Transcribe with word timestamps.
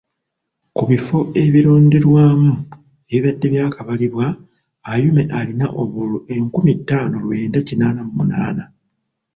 Ku 0.75 0.83
bifo 0.89 1.17
ebironderwamu 1.43 2.51
ebibadde 3.13 3.45
byakabalibwa 3.53 4.25
Ayume 4.91 5.23
alina 5.39 5.67
obululu 5.81 6.17
enkumi 6.35 6.71
ttaano 6.79 7.15
lwenda 7.25 7.59
kinaana 7.67 8.01
mu 8.07 8.11
munaana. 8.17 8.63